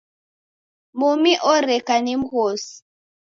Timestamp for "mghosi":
2.21-2.73